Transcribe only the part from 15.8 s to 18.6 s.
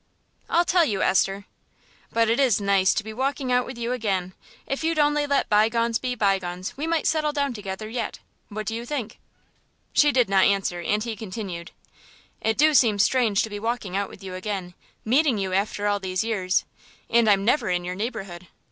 all these years, and I'm never in your neighbourhood.